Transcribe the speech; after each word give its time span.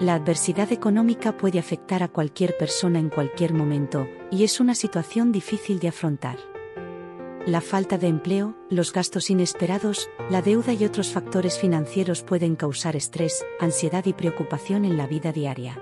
La 0.00 0.14
adversidad 0.14 0.72
económica 0.72 1.36
puede 1.36 1.58
afectar 1.58 2.02
a 2.02 2.08
cualquier 2.08 2.56
persona 2.56 2.98
en 2.98 3.10
cualquier 3.10 3.52
momento, 3.52 4.08
y 4.30 4.44
es 4.44 4.58
una 4.58 4.74
situación 4.74 5.30
difícil 5.30 5.78
de 5.78 5.88
afrontar. 5.88 6.38
La 7.44 7.60
falta 7.60 7.98
de 7.98 8.06
empleo, 8.06 8.56
los 8.70 8.94
gastos 8.94 9.28
inesperados, 9.28 10.08
la 10.30 10.40
deuda 10.40 10.72
y 10.72 10.86
otros 10.86 11.10
factores 11.10 11.58
financieros 11.58 12.22
pueden 12.22 12.56
causar 12.56 12.96
estrés, 12.96 13.44
ansiedad 13.60 14.06
y 14.06 14.14
preocupación 14.14 14.86
en 14.86 14.96
la 14.96 15.06
vida 15.06 15.32
diaria. 15.32 15.78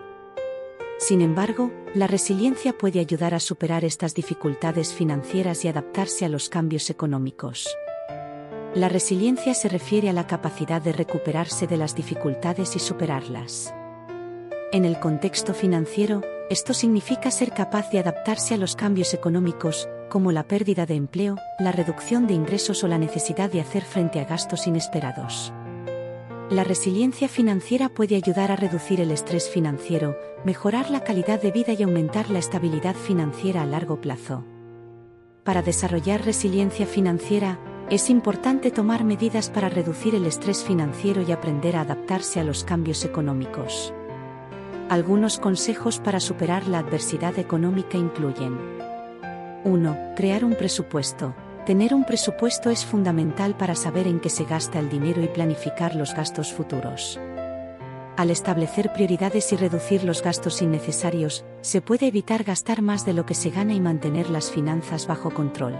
Sin 0.98 1.20
embargo, 1.20 1.70
la 1.94 2.08
resiliencia 2.08 2.76
puede 2.76 2.98
ayudar 2.98 3.34
a 3.34 3.40
superar 3.40 3.84
estas 3.84 4.14
dificultades 4.14 4.92
financieras 4.92 5.64
y 5.64 5.68
adaptarse 5.68 6.24
a 6.24 6.28
los 6.28 6.48
cambios 6.48 6.90
económicos. 6.90 7.68
La 8.74 8.88
resiliencia 8.88 9.54
se 9.54 9.68
refiere 9.68 10.08
a 10.08 10.12
la 10.12 10.26
capacidad 10.26 10.82
de 10.82 10.92
recuperarse 10.92 11.68
de 11.68 11.76
las 11.76 11.94
dificultades 11.94 12.74
y 12.74 12.80
superarlas. 12.80 13.72
En 14.70 14.84
el 14.84 15.00
contexto 15.00 15.54
financiero, 15.54 16.20
esto 16.50 16.74
significa 16.74 17.30
ser 17.30 17.52
capaz 17.52 17.90
de 17.90 18.00
adaptarse 18.00 18.52
a 18.52 18.58
los 18.58 18.76
cambios 18.76 19.14
económicos, 19.14 19.88
como 20.10 20.30
la 20.30 20.42
pérdida 20.42 20.84
de 20.84 20.94
empleo, 20.94 21.36
la 21.58 21.72
reducción 21.72 22.26
de 22.26 22.34
ingresos 22.34 22.84
o 22.84 22.88
la 22.88 22.98
necesidad 22.98 23.50
de 23.50 23.62
hacer 23.62 23.82
frente 23.82 24.20
a 24.20 24.24
gastos 24.24 24.66
inesperados. 24.66 25.54
La 26.50 26.64
resiliencia 26.64 27.28
financiera 27.28 27.88
puede 27.88 28.16
ayudar 28.16 28.52
a 28.52 28.56
reducir 28.56 29.00
el 29.00 29.10
estrés 29.10 29.48
financiero, 29.48 30.18
mejorar 30.44 30.90
la 30.90 31.02
calidad 31.02 31.40
de 31.40 31.50
vida 31.50 31.72
y 31.72 31.82
aumentar 31.82 32.28
la 32.28 32.38
estabilidad 32.38 32.94
financiera 32.94 33.62
a 33.62 33.66
largo 33.66 34.02
plazo. 34.02 34.44
Para 35.44 35.62
desarrollar 35.62 36.26
resiliencia 36.26 36.84
financiera, 36.84 37.58
es 37.88 38.10
importante 38.10 38.70
tomar 38.70 39.02
medidas 39.02 39.48
para 39.48 39.70
reducir 39.70 40.14
el 40.14 40.26
estrés 40.26 40.62
financiero 40.62 41.22
y 41.22 41.32
aprender 41.32 41.74
a 41.74 41.80
adaptarse 41.80 42.38
a 42.38 42.44
los 42.44 42.64
cambios 42.64 43.06
económicos. 43.06 43.94
Algunos 44.88 45.38
consejos 45.38 45.98
para 45.98 46.18
superar 46.18 46.66
la 46.66 46.78
adversidad 46.78 47.38
económica 47.38 47.98
incluyen 47.98 48.58
1. 49.64 50.14
Crear 50.16 50.46
un 50.46 50.54
presupuesto. 50.54 51.34
Tener 51.66 51.92
un 51.92 52.04
presupuesto 52.04 52.70
es 52.70 52.86
fundamental 52.86 53.54
para 53.54 53.74
saber 53.74 54.06
en 54.06 54.18
qué 54.18 54.30
se 54.30 54.44
gasta 54.44 54.78
el 54.78 54.88
dinero 54.88 55.22
y 55.22 55.28
planificar 55.28 55.94
los 55.94 56.14
gastos 56.14 56.54
futuros. 56.54 57.20
Al 58.16 58.30
establecer 58.30 58.90
prioridades 58.94 59.52
y 59.52 59.56
reducir 59.56 60.04
los 60.04 60.22
gastos 60.22 60.62
innecesarios, 60.62 61.44
se 61.60 61.82
puede 61.82 62.06
evitar 62.06 62.42
gastar 62.42 62.80
más 62.80 63.04
de 63.04 63.12
lo 63.12 63.26
que 63.26 63.34
se 63.34 63.50
gana 63.50 63.74
y 63.74 63.80
mantener 63.80 64.30
las 64.30 64.50
finanzas 64.50 65.06
bajo 65.06 65.28
control. 65.28 65.76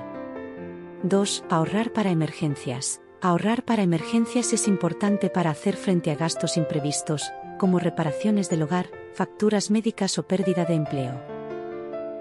2. 1.05 1.45
Ahorrar 1.49 1.95
para 1.95 2.11
emergencias. 2.11 3.01
Ahorrar 3.23 3.65
para 3.65 3.83
emergencias 3.83 4.53
es 4.53 4.69
importante 4.69 5.31
para 5.31 5.49
hacer 5.49 5.77
frente 5.77 6.11
a 6.11 6.15
gastos 6.15 6.59
imprevistos, 6.59 7.33
como 7.59 7.79
reparaciones 7.79 8.49
del 8.49 8.63
hogar, 8.63 8.87
facturas 9.13 9.71
médicas 9.71 10.19
o 10.19 10.23
pérdida 10.23 10.65
de 10.65 10.75
empleo. 10.75 11.21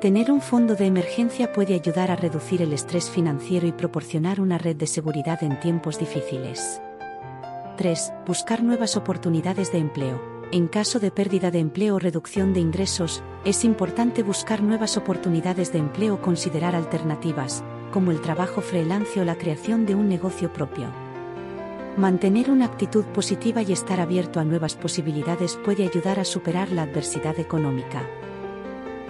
Tener 0.02 0.32
un 0.32 0.42
fondo 0.42 0.76
de 0.76 0.86
emergencia 0.86 1.54
puede 1.54 1.74
ayudar 1.74 2.12
a 2.12 2.16
reducir 2.16 2.62
el 2.62 2.74
estrés 2.74 3.10
financiero 3.10 3.66
y 3.66 3.72
proporcionar 3.72 4.42
una 4.42 4.58
red 4.58 4.76
de 4.76 4.86
seguridad 4.86 5.44
en 5.44 5.60
tiempos 5.60 5.98
difíciles. 5.98 6.82
3. 7.78 8.14
Buscar 8.26 8.64
nuevas 8.64 8.98
oportunidades 8.98 9.72
de 9.72 9.80
empleo. 9.80 10.22
En 10.52 10.68
caso 10.68 11.00
de 11.00 11.12
pérdida 11.12 11.52
de 11.52 11.60
empleo 11.60 11.96
o 11.96 12.00
reducción 12.00 12.54
de 12.54 12.60
ingresos, 12.60 13.24
es 13.44 13.64
importante 13.66 14.24
buscar 14.24 14.62
nuevas 14.62 14.98
oportunidades 14.98 15.72
de 15.74 15.80
empleo 15.80 16.16
o 16.16 16.22
considerar 16.22 16.76
alternativas, 16.76 17.64
como 17.92 18.12
el 18.12 18.22
trabajo 18.22 18.62
freelance 18.62 19.20
o 19.20 19.26
la 19.26 19.38
creación 19.38 19.86
de 19.86 19.96
un 19.96 20.08
negocio 20.10 20.54
propio. 20.54 21.07
Mantener 21.98 22.52
una 22.52 22.66
actitud 22.66 23.06
positiva 23.06 23.64
y 23.64 23.72
estar 23.72 24.00
abierto 24.00 24.40
a 24.40 24.44
nuevas 24.44 24.76
posibilidades 24.76 25.58
puede 25.66 25.84
ayudar 25.84 26.20
a 26.20 26.26
superar 26.26 26.72
la 26.72 26.84
adversidad 26.84 27.40
económica. 27.40 28.08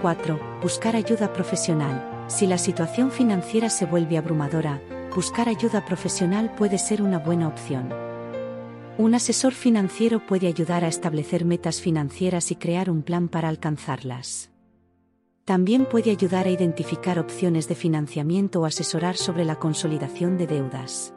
4. 0.02 0.40
Buscar 0.62 0.96
ayuda 0.96 1.34
profesional. 1.34 2.26
Si 2.28 2.48
la 2.48 2.58
situación 2.58 3.12
financiera 3.12 3.70
se 3.70 3.86
vuelve 3.86 4.18
abrumadora, 4.18 4.82
buscar 5.14 5.50
ayuda 5.50 5.84
profesional 5.84 6.56
puede 6.56 6.78
ser 6.78 7.02
una 7.02 7.20
buena 7.20 7.50
opción. 7.50 7.90
Un 8.98 9.16
asesor 9.16 9.52
financiero 9.52 10.26
puede 10.26 10.48
ayudar 10.48 10.86
a 10.86 10.88
establecer 10.88 11.44
metas 11.44 11.82
financieras 11.82 12.52
y 12.52 12.56
crear 12.56 12.90
un 12.90 13.02
plan 13.02 13.28
para 13.28 13.50
alcanzarlas. 13.50 14.50
También 15.44 15.86
puede 15.88 16.12
ayudar 16.12 16.48
a 16.48 16.52
identificar 16.52 17.20
opciones 17.20 17.68
de 17.68 17.76
financiamiento 17.76 18.62
o 18.62 18.66
asesorar 18.66 19.18
sobre 19.18 19.44
la 19.44 19.58
consolidación 19.58 20.38
de 20.38 20.48
deudas. 20.48 21.14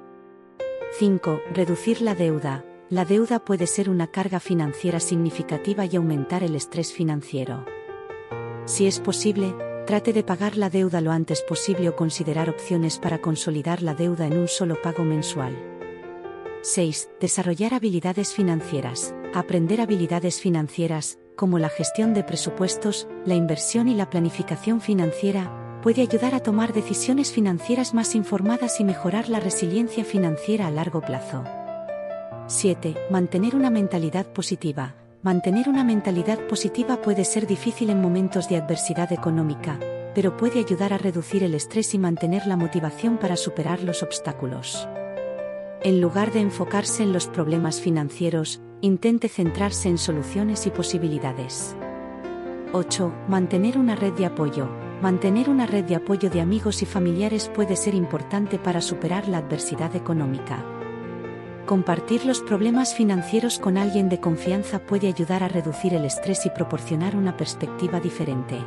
5. 0.93 1.43
Reducir 1.55 2.03
la 2.03 2.17
deuda. 2.17 2.65
La 2.89 3.05
deuda 3.05 3.39
puede 3.45 3.69
ser 3.69 3.89
una 3.89 4.09
carga 4.09 4.41
financiera 4.41 4.99
significativa 4.99 5.87
y 5.87 5.95
aumentar 5.95 6.43
el 6.43 6.57
estrés 6.57 6.93
financiero. 6.93 7.65
Si 8.65 8.89
es 8.89 8.99
posible, 8.99 9.55
trate 9.87 10.13
de 10.13 10.25
pagar 10.25 10.57
la 10.57 10.69
deuda 10.69 11.01
lo 11.01 11.13
antes 11.13 11.43
posible 11.43 11.89
o 11.89 11.97
considerar 11.97 12.51
opciones 12.51 12.99
para 12.99 13.21
consolidar 13.21 13.83
la 13.83 13.95
deuda 13.95 14.27
en 14.27 14.37
un 14.37 14.49
solo 14.49 14.83
pago 14.83 15.05
mensual. 15.05 15.57
6. 16.63 17.11
Desarrollar 17.21 17.73
habilidades 17.73 18.35
financieras. 18.35 19.15
Aprender 19.33 19.81
habilidades 19.81 20.41
financieras, 20.41 21.21
como 21.37 21.61
la 21.61 21.69
gestión 21.69 22.15
de 22.15 22.25
presupuestos, 22.25 23.07
la 23.25 23.37
inversión 23.37 23.87
y 23.87 23.95
la 23.95 24.11
planificación 24.11 24.81
financiera, 24.81 25.60
puede 25.83 26.03
ayudar 26.03 26.35
a 26.35 26.41
tomar 26.41 26.73
decisiones 26.73 27.33
financieras 27.33 27.95
más 27.95 28.15
informadas 28.15 28.81
y 28.81 28.85
mejorar 28.85 29.29
la 29.29 29.41
resiliencia 29.41 30.05
financiera 30.05 30.67
a 30.67 30.71
largo 30.71 31.01
plazo. 31.01 31.45
7. 32.47 32.97
Mantener 33.11 33.55
una 33.55 33.71
mentalidad 33.71 34.27
positiva. 34.27 34.95
Mantener 35.23 35.69
una 35.69 35.85
mentalidad 35.85 36.39
positiva 36.47 37.01
puede 37.01 37.25
ser 37.25 37.47
difícil 37.47 37.91
en 37.91 38.01
momentos 38.01 38.49
de 38.49 38.57
adversidad 38.57 39.13
económica, 39.13 39.79
pero 40.15 40.37
puede 40.37 40.59
ayudar 40.59 40.93
a 40.93 40.99
reducir 40.99 41.45
el 41.45 41.55
estrés 41.55 41.95
y 41.95 41.99
mantener 41.99 42.47
la 42.47 42.57
motivación 42.57 43.19
para 43.19 43.37
superar 43.37 43.83
los 43.83 44.03
obstáculos. 44.03 44.89
En 45.83 46.01
lugar 46.01 46.33
de 46.33 46.41
enfocarse 46.41 47.03
en 47.03 47.13
los 47.13 47.27
problemas 47.27 47.81
financieros, 47.81 48.61
intente 48.81 49.29
centrarse 49.29 49.89
en 49.89 49.99
soluciones 49.99 50.67
y 50.67 50.71
posibilidades. 50.71 51.77
8. 52.73 53.13
Mantener 53.29 53.79
una 53.79 53.97
red 53.97 54.13
de 54.15 54.27
apoyo. 54.27 54.69
Mantener 55.03 55.49
una 55.49 55.67
red 55.67 55.85
de 55.85 55.95
apoyo 55.95 56.29
de 56.29 56.43
amigos 56.43 56.83
y 56.83 56.87
familiares 56.87 57.49
puede 57.49 57.75
ser 57.75 57.95
importante 57.95 58.59
para 58.59 58.83
superar 58.83 59.29
la 59.29 59.39
adversidad 59.39 59.97
económica. 59.97 60.63
Compartir 61.65 62.27
los 62.27 62.41
problemas 62.41 62.95
financieros 62.95 63.59
con 63.59 63.79
alguien 63.79 64.11
de 64.11 64.21
confianza 64.21 64.81
puede 64.81 65.09
ayudar 65.09 65.43
a 65.43 65.49
reducir 65.49 65.95
el 65.95 66.05
estrés 66.05 66.45
y 66.45 66.51
proporcionar 66.51 67.17
una 67.17 67.35
perspectiva 67.37 67.99
diferente. 67.99 68.59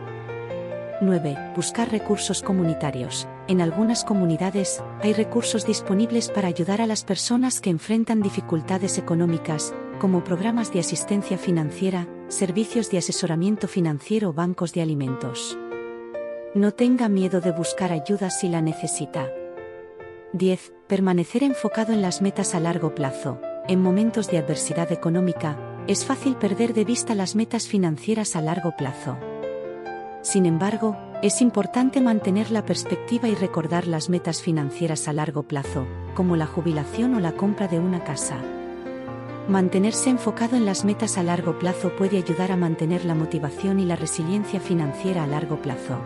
9. 1.02 1.38
Buscar 1.56 1.92
recursos 1.92 2.42
comunitarios. 2.42 3.28
En 3.48 3.62
algunas 3.62 4.04
comunidades, 4.04 4.84
hay 5.02 5.14
recursos 5.14 5.68
disponibles 5.68 6.30
para 6.30 6.48
ayudar 6.48 6.82
a 6.82 6.88
las 6.88 7.04
personas 7.04 7.62
que 7.62 7.70
enfrentan 7.70 8.22
dificultades 8.22 8.98
económicas, 8.98 9.76
como 10.00 10.24
programas 10.24 10.74
de 10.74 10.80
asistencia 10.80 11.38
financiera, 11.38 12.08
servicios 12.30 12.90
de 12.90 12.98
asesoramiento 12.98 13.68
financiero 13.68 14.30
o 14.30 14.34
bancos 14.34 14.74
de 14.74 14.82
alimentos. 14.82 15.58
No 16.56 16.72
tenga 16.72 17.10
miedo 17.10 17.42
de 17.42 17.52
buscar 17.52 17.92
ayuda 17.92 18.30
si 18.30 18.48
la 18.48 18.62
necesita. 18.62 19.28
10. 20.34 20.74
Permanecer 20.86 21.42
enfocado 21.42 21.94
en 21.94 22.04
las 22.04 22.22
metas 22.22 22.54
a 22.54 22.60
largo 22.60 22.94
plazo. 22.94 23.42
En 23.68 23.82
momentos 23.82 24.30
de 24.30 24.38
adversidad 24.38 24.92
económica, 24.92 25.58
es 25.88 26.06
fácil 26.06 26.36
perder 26.36 26.76
de 26.76 26.86
vista 26.86 27.16
las 27.16 27.36
metas 27.36 27.68
financieras 27.68 28.36
a 28.36 28.42
largo 28.42 28.76
plazo. 28.78 29.18
Sin 30.22 30.46
embargo, 30.46 30.96
es 31.24 31.42
importante 31.42 32.02
mantener 32.02 32.52
la 32.52 32.64
perspectiva 32.64 33.28
y 33.28 33.34
recordar 33.34 33.88
las 33.88 34.10
metas 34.10 34.44
financieras 34.44 35.08
a 35.08 35.14
largo 35.14 35.42
plazo, 35.42 35.88
como 36.14 36.36
la 36.36 36.46
jubilación 36.46 37.16
o 37.16 37.20
la 37.20 37.32
compra 37.32 37.68
de 37.68 37.80
una 37.80 38.04
casa. 38.04 38.38
Mantenerse 39.48 40.12
enfocado 40.12 40.56
en 40.56 40.68
las 40.68 40.86
metas 40.86 41.18
a 41.18 41.24
largo 41.24 41.58
plazo 41.58 41.96
puede 41.96 42.18
ayudar 42.18 42.52
a 42.52 42.58
mantener 42.58 43.06
la 43.06 43.16
motivación 43.16 43.80
y 43.80 43.86
la 43.86 43.96
resiliencia 43.96 44.60
financiera 44.60 45.24
a 45.24 45.28
largo 45.28 45.60
plazo. 45.60 45.98